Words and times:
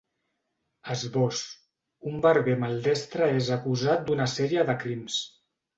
Esbós: 0.95 1.41
Un 2.13 2.17
barber 2.25 2.57
maldestre 2.65 3.29
és 3.43 3.55
acusat 3.61 4.05
d’una 4.11 4.31
sèrie 4.37 4.71
de 4.73 4.83
crims. 4.85 5.25